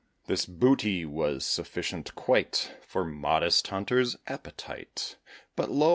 [0.25, 5.17] This booty was sufficient quite For modest Hunter's appetite;
[5.55, 5.89] But, lo!